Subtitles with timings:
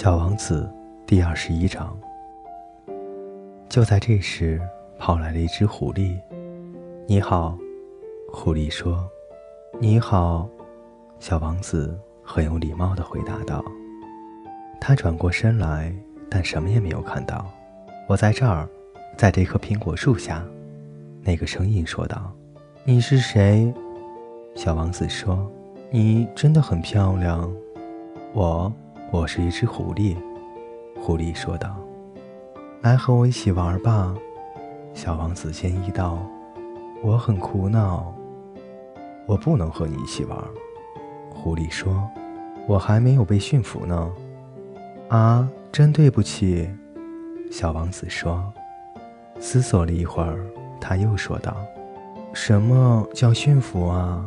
[0.00, 0.72] 小王子
[1.08, 1.98] 第二十一章。
[3.68, 4.62] 就在这时，
[4.96, 6.16] 跑来了一只狐狸。
[7.08, 7.58] “你好。”
[8.32, 9.04] 狐狸说。
[9.80, 10.48] “你好。”
[11.18, 13.64] 小王子很有礼貌的回答道。
[14.80, 15.92] 他转过身来，
[16.30, 17.44] 但什么也没有看到。
[18.06, 18.68] “我在这儿，
[19.16, 20.46] 在这棵苹果树下。”
[21.22, 22.32] 那个声音说道。
[22.86, 23.74] “你是谁？”
[24.54, 25.50] 小王子说。
[25.90, 27.52] “你真的很漂亮。”
[28.32, 28.72] 我。
[29.10, 30.14] 我是一只狐狸，
[31.00, 31.74] 狐狸说道
[32.82, 34.14] ：“来和我一起玩吧。”
[34.92, 36.18] 小王子建议道
[37.02, 38.12] ：“我很苦恼，
[39.24, 40.38] 我不能和你一起玩。”
[41.32, 42.06] 狐狸说
[42.68, 44.12] ：“我还没有被驯服呢。”
[45.08, 46.68] 啊，真对不起，
[47.50, 48.52] 小王子说。
[49.40, 50.44] 思索了一会儿，
[50.78, 51.56] 他又说道
[52.34, 54.22] ：“什么叫驯服啊？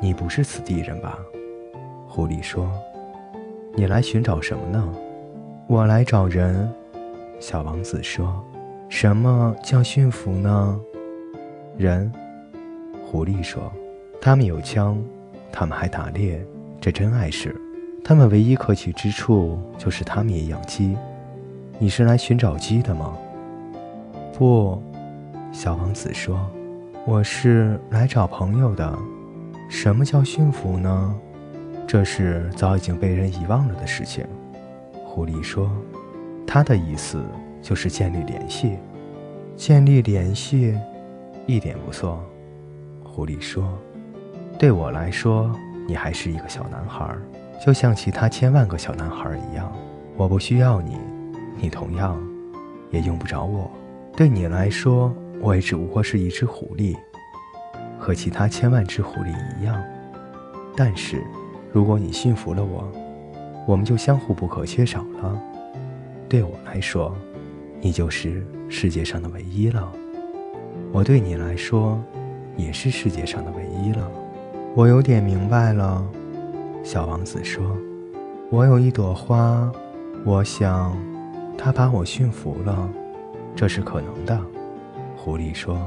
[0.00, 1.16] 你不是此地人吧？”
[2.08, 2.68] 狐狸说。
[3.78, 4.82] 你来寻找什么呢？
[5.66, 6.66] 我来找人。
[7.38, 8.42] 小王子说
[8.88, 10.80] ：“什么叫驯服呢？”
[11.76, 12.10] 人。
[13.04, 13.70] 狐狸说
[14.18, 14.96] ：“他们有枪，
[15.52, 16.42] 他们还打猎，
[16.80, 17.54] 这真碍事。
[18.02, 20.96] 他们唯一可取之处就是他们也养鸡。
[21.78, 23.14] 你是来寻找鸡的吗？”
[24.32, 24.82] 不，
[25.52, 26.40] 小王子说
[27.04, 28.98] ：“我是来找朋友的。
[29.68, 31.14] 什么叫驯服呢？”
[31.86, 34.26] 这是早已经被人遗忘了的事情，
[35.04, 35.70] 狐狸说
[36.44, 37.24] ：“他的意思
[37.62, 38.76] 就是建立联系，
[39.54, 40.76] 建立联系，
[41.46, 42.20] 一点不错。”
[43.04, 43.78] 狐狸说
[44.58, 45.50] ：“对我来说，
[45.86, 47.08] 你还是一个小男孩，
[47.64, 49.72] 就像其他千万个小男孩一样。
[50.16, 50.98] 我不需要你，
[51.56, 52.20] 你同样
[52.90, 53.70] 也用不着我。
[54.16, 56.96] 对你来说，我也只不过是一只狐狸，
[57.96, 59.80] 和其他千万只狐狸一样。
[60.76, 61.22] 但是。”
[61.76, 62.90] 如果你驯服了我，
[63.66, 65.38] 我们就相互不可缺少了。
[66.26, 67.14] 对我来说，
[67.82, 69.82] 你就是世界上的唯一了；
[70.90, 72.02] 我对你来说，
[72.56, 74.10] 也是世界上的唯一了。
[74.74, 76.02] 我有点明白了，
[76.82, 77.76] 小王子说
[78.48, 79.70] ：“我有一朵花，
[80.24, 80.96] 我想，
[81.58, 82.88] 它把我驯服了，
[83.54, 84.40] 这是可能的。”
[85.14, 85.78] 狐狸说：“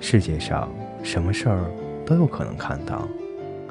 [0.00, 0.68] 世界上
[1.02, 1.64] 什么事儿
[2.04, 3.08] 都有可能看到。”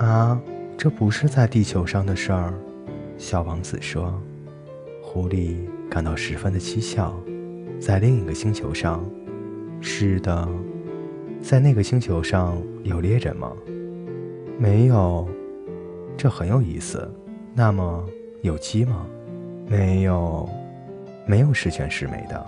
[0.03, 0.41] 啊。
[0.81, 2.53] 这不是在地球上的事儿，
[3.17, 4.17] 小王子说。
[5.03, 5.57] 狐狸
[5.89, 7.13] 感到十分的蹊跷。
[7.81, 9.03] 在另一个星球上，
[9.81, 10.47] 是的，
[11.41, 13.51] 在那个星球上有猎人吗？
[14.57, 15.27] 没有。
[16.15, 17.13] 这很有意思。
[17.53, 18.07] 那么
[18.41, 19.05] 有鸡吗？
[19.67, 20.49] 没有。
[21.25, 22.47] 没有十全十美的。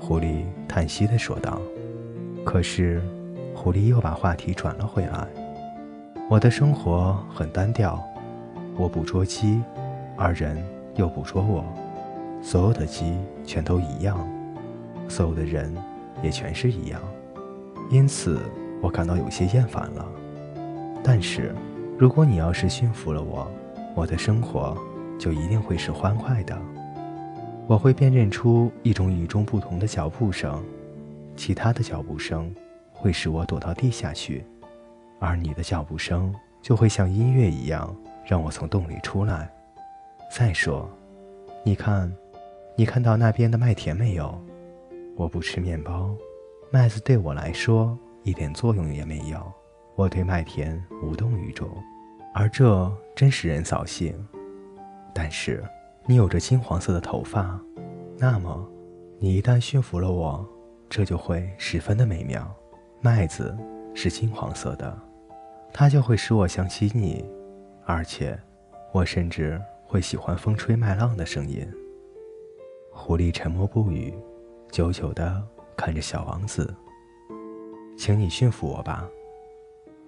[0.00, 1.60] 狐狸叹息地说道。
[2.42, 3.02] 可是，
[3.54, 5.28] 狐狸又把话题转了回来。
[6.30, 7.98] 我的生活很单调，
[8.76, 9.62] 我捕捉鸡，
[10.14, 10.62] 而人
[10.94, 11.64] 又捕捉我。
[12.42, 13.16] 所有的鸡
[13.46, 14.28] 全都一样，
[15.08, 15.74] 所有的人
[16.22, 17.00] 也全是一样，
[17.88, 18.38] 因此
[18.82, 20.04] 我感到有些厌烦了。
[21.02, 21.54] 但是，
[21.96, 23.50] 如果你要是驯服了我，
[23.94, 24.76] 我的生活
[25.18, 26.54] 就一定会是欢快的。
[27.66, 30.62] 我会辨认出一种与众不同的脚步声，
[31.36, 32.54] 其他的脚步声
[32.92, 34.44] 会使我躲到地下去。
[35.18, 39.50] 而你的脚步声就会像音乐一样，让我从洞里出来。
[40.30, 40.88] 再说，
[41.64, 42.12] 你看，
[42.76, 44.38] 你看到那边的麦田没有？
[45.16, 46.14] 我不吃面包，
[46.70, 49.40] 麦子对我来说一点作用也没有。
[49.96, 51.68] 我对麦田无动于衷，
[52.32, 54.14] 而这真使人扫兴。
[55.12, 55.64] 但是，
[56.06, 57.60] 你有着金黄色的头发，
[58.16, 58.64] 那么，
[59.18, 60.46] 你一旦驯服了我，
[60.88, 62.48] 这就会十分的美妙。
[63.00, 63.56] 麦子
[63.94, 65.07] 是金黄色的。
[65.72, 67.24] 它就会使我想起你，
[67.84, 68.38] 而且，
[68.92, 71.66] 我甚至会喜欢风吹麦浪的声音。
[72.92, 74.12] 狐狸沉默不语，
[74.70, 75.42] 久久地
[75.76, 76.74] 看着小王子。
[77.96, 79.08] 请你驯服我吧，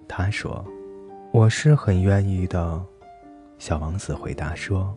[0.07, 0.65] 他说。
[1.33, 2.85] 我是很愿意的，
[3.57, 4.93] 小王子回答说。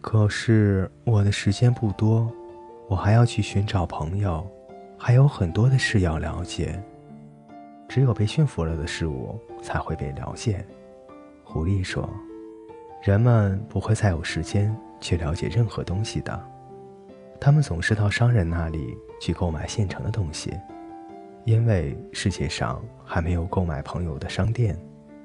[0.00, 2.28] 可是我的时间不多，
[2.88, 4.44] 我还要去寻找朋友，
[4.98, 6.82] 还有很多的事要了解。
[7.88, 10.64] 只有被驯服了的事物才会被了解，
[11.42, 12.08] 狐狸说
[13.02, 16.38] ：“人们不会再有时间去了解任何东西的，
[17.40, 20.52] 他们总是到商人那里去购买现成的东西，
[21.44, 24.78] 因为世界上还没有购买朋友的商店，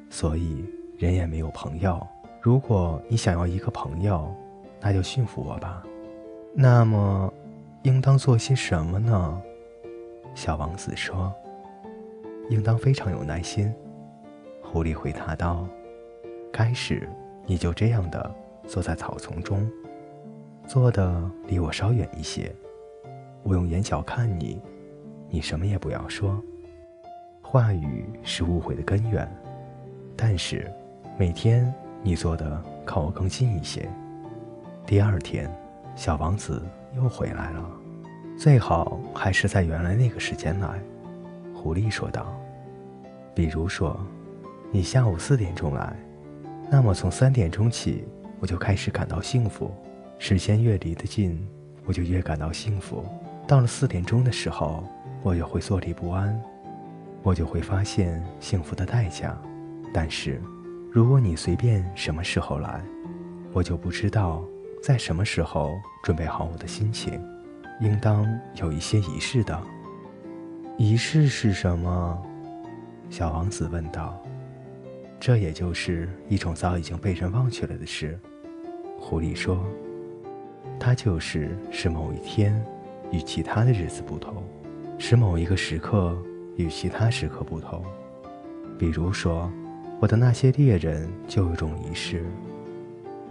[0.09, 0.63] 所以
[0.97, 2.01] 人也没有朋友。
[2.41, 4.33] 如果你想要一个朋友，
[4.79, 5.83] 那就驯服我吧。
[6.53, 7.33] 那么，
[7.81, 9.41] 应当做些什么呢？”
[10.33, 11.33] 小王子说。
[12.49, 13.73] 应当非常有耐心，
[14.61, 15.67] 狐狸回答道
[16.51, 17.07] ：“开始，
[17.45, 18.35] 你就这样的
[18.67, 19.69] 坐在草丛中，
[20.67, 22.53] 坐的离我稍远一些。
[23.43, 24.61] 我用眼角看你，
[25.29, 26.41] 你什么也不要说。
[27.41, 29.29] 话语是误会的根源。
[30.15, 30.71] 但是，
[31.17, 33.89] 每天你坐的靠我更近一些。
[34.85, 35.49] 第二天，
[35.95, 36.61] 小王子
[36.95, 37.71] 又回来了，
[38.37, 40.79] 最好还是在原来那个时间来。
[41.63, 42.37] 狐狸说道
[43.33, 43.97] ：“比如说，
[44.69, 45.95] 你下午四点钟来，
[46.69, 48.03] 那么从三点钟起，
[48.41, 49.71] 我就开始感到幸福。
[50.19, 51.39] 时间越离得近，
[51.85, 53.05] 我就越感到幸福。
[53.47, 54.83] 到了四点钟的时候，
[55.21, 56.37] 我就会坐立不安，
[57.21, 59.33] 我就会发现幸福的代价。”
[59.93, 60.41] 但是，
[60.91, 62.83] 如果你随便什么时候来，
[63.53, 64.43] 我就不知道
[64.83, 65.71] 在什么时候
[66.03, 67.23] 准备好我的心情。
[67.79, 69.57] 应当有一些仪式的。
[70.77, 72.21] 仪式是什么？
[73.09, 74.21] 小王子问道。
[75.19, 78.19] 这也就是一种早已经被人忘却了的事。
[78.99, 79.63] 狐狸说
[80.79, 82.61] ：“它就是使某一天
[83.11, 84.43] 与其他的日子不同，
[84.97, 86.17] 使某一个时刻
[86.57, 87.83] 与其他时刻不同。
[88.77, 89.51] 比如说。”
[89.99, 92.25] 我的那些猎人就有种仪式，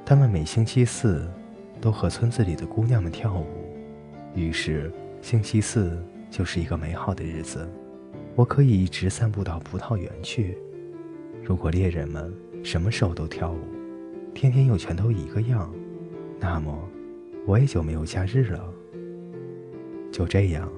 [0.07, 1.31] 他们每星期四
[1.83, 3.45] 都和村子里的姑娘们跳舞，
[4.35, 4.91] 于是
[5.21, 6.03] 星期四
[6.33, 7.69] 就是一个美好的日子。
[8.35, 10.59] 我可以一直散步到葡萄园去。
[11.45, 12.35] 如果猎人们
[12.65, 13.61] 什么时候都跳舞，
[14.35, 15.73] 天天又全都一个样，
[16.41, 16.77] 那么
[17.47, 18.73] 我也就没有假日了。
[20.11, 20.69] 就这样，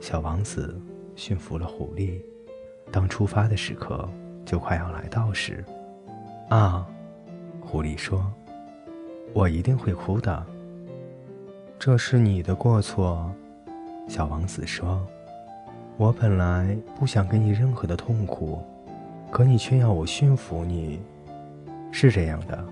[0.00, 0.78] 小王子
[1.14, 2.20] 驯服了狐狸。
[2.90, 4.06] 当出发的时刻。
[4.46, 5.64] 就快要来到时，
[6.50, 6.86] 啊，
[7.60, 8.32] 狐狸说
[9.34, 10.46] ：“我一定会哭的。”
[11.80, 13.28] 这是你的过错，
[14.08, 15.04] 小王子说
[15.98, 18.60] ：“我本来不想给你任何的痛苦，
[19.30, 21.00] 可你却要我驯服你。”
[21.90, 22.64] 是这样的，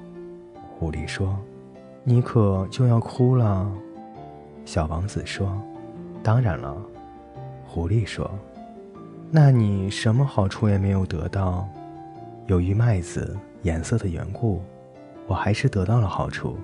[0.79, 1.39] 狐狸说
[2.05, 3.71] ：“你可就要哭了。”
[4.65, 5.61] 小王子说
[6.23, 6.77] ：“当然了。”
[7.67, 8.31] 狐狸说。
[9.31, 11.69] 那你什么好处也没有得到？
[12.47, 14.63] 由于麦子颜色的缘故，
[15.27, 16.57] 我还是得到了好处。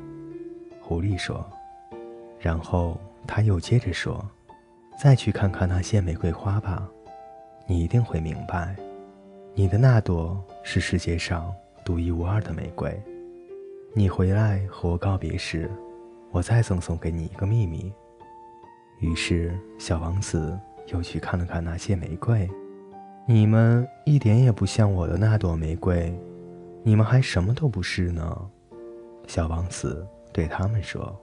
[0.80, 1.44] 狐狸说。
[2.38, 2.96] 然后
[3.26, 4.24] 他又接着说
[5.02, 6.86] ：“再去看看那些玫瑰花吧，
[7.66, 8.76] 你一定会明白，
[9.54, 11.50] 你的那朵是世界上
[11.82, 13.02] 独一无二的玫瑰。
[13.94, 15.70] 你回来和我告别时，
[16.30, 17.90] 我再赠送给你一个秘密。”
[19.00, 22.46] 于是小王子又去看了看那些玫瑰。
[23.26, 26.14] 你们一点也不像我的那朵玫瑰，
[26.82, 28.50] 你们还什么都不是呢。
[29.26, 31.18] 小王子对他们说：“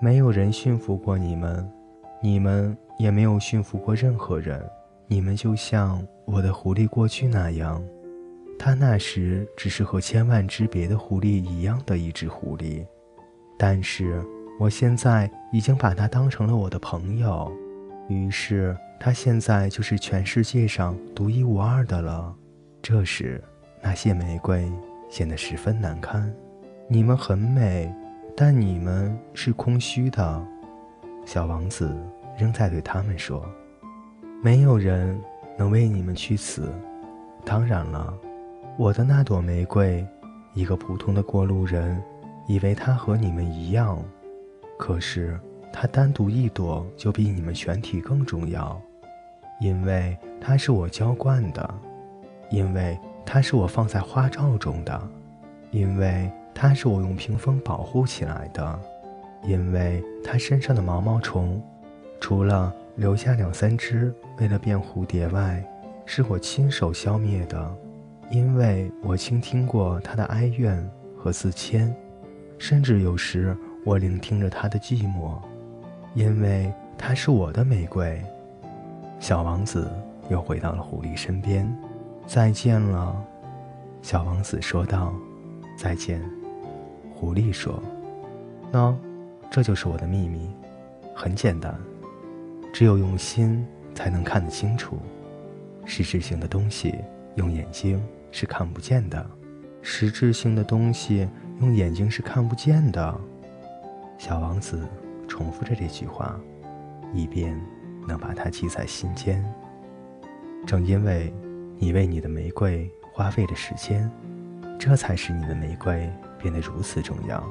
[0.00, 1.68] 没有人驯服过你们，
[2.20, 4.62] 你们也没有驯服过任何人。
[5.06, 7.82] 你们就像我的狐狸过去那样，
[8.58, 12.86] 它那时只是和千万只别的狐狸一样的一只狐狸，
[13.58, 14.22] 但是
[14.60, 17.50] 我现在已经把它当成了我的朋友。
[18.08, 22.34] 于是。”它现在就是全世界上独一无二的了。
[22.82, 23.40] 这时，
[23.80, 24.68] 那些玫瑰
[25.08, 26.28] 显得十分难堪。
[26.88, 27.94] 你们很美，
[28.36, 30.44] 但你们是空虚的。
[31.28, 31.94] 小王子
[32.38, 33.44] 仍在对他们说
[34.42, 35.22] ：“没有人
[35.58, 36.72] 能为你们去死。
[37.44, 38.16] 当然了，
[38.78, 40.02] 我的那朵玫瑰，
[40.54, 42.02] 一个普通的过路人
[42.46, 44.02] 以为它和你们一样，
[44.78, 45.38] 可是
[45.70, 48.80] 它单独一朵就比你们全体更重要。”
[49.60, 51.74] 因为它是我浇灌的，
[52.48, 54.98] 因为它是我放在花罩中的，
[55.72, 58.80] 因为它是我用屏风保护起来的，
[59.44, 61.62] 因为它身上的毛毛虫，
[62.20, 65.64] 除了留下两三只为了变蝴蝶外，
[66.04, 67.76] 是我亲手消灭的，
[68.30, 71.94] 因为我倾听过它的哀怨和自谦，
[72.58, 75.38] 甚至有时我聆听着它的寂寞，
[76.14, 78.20] 因为它是我的玫瑰。
[79.20, 79.90] 小王子
[80.28, 81.72] 又回到了狐狸身边。
[82.26, 83.16] 再见了，
[84.02, 85.14] 小王子说道。
[85.76, 86.20] 再见，
[87.14, 87.80] 狐狸说。
[88.72, 88.94] 喏，
[89.50, 90.50] 这就是我的秘密，
[91.14, 91.74] 很简单，
[92.72, 94.98] 只有用心才能看得清楚。
[95.84, 96.94] 实质性的东西
[97.36, 99.24] 用眼睛是看不见的，
[99.82, 101.28] 实质性的东西
[101.60, 103.20] 用眼睛是看不见的。
[104.18, 104.86] 小王子
[105.26, 106.38] 重复着这句话，
[107.12, 107.58] 以便。
[108.08, 109.44] 能把它记在心间。
[110.66, 111.30] 正因为
[111.76, 114.10] 你为你的玫瑰花费了时间，
[114.78, 117.44] 这才使你的玫瑰变得如此重要。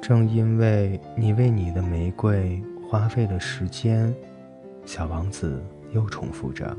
[0.00, 4.14] 正因为你为你的玫瑰花费了时间，
[4.84, 5.62] 小王子
[5.92, 6.76] 又重复着，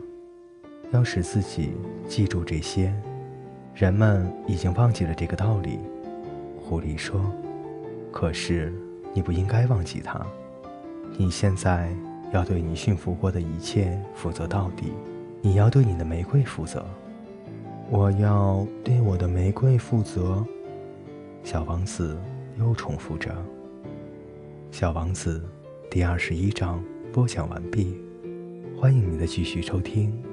[0.92, 1.74] 要使自己
[2.08, 2.94] 记住这些。
[3.76, 5.80] 人们已经忘记了这个道理。
[6.58, 7.22] 狐狸说
[8.12, 8.74] ：“可是
[9.14, 10.26] 你不应该忘记它。
[11.18, 11.90] 你现在
[12.32, 14.94] 要对你驯服过的一切负责到底。
[15.42, 16.86] 你要对你的玫瑰负责。
[17.90, 20.46] 我要对我的玫瑰负责。
[21.44, 22.18] 小王子
[22.60, 23.36] 又重复着。
[24.72, 25.44] 小王子
[25.90, 28.10] 第二十一章播讲完毕。
[28.80, 30.29] 欢迎你的继续收听。